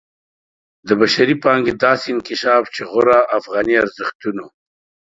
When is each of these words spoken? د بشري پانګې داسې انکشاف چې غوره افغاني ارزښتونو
د 0.87 0.89
بشري 1.01 1.35
پانګې 1.43 1.73
داسې 1.85 2.07
انکشاف 2.15 2.63
چې 2.75 2.81
غوره 2.91 3.19
افغاني 3.37 3.75
ارزښتونو 3.83 4.45